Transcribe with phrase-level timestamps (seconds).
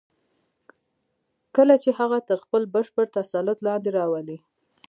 [1.55, 4.37] کله چې هغه تر خپل بشپړ تسلط لاندې راولئ.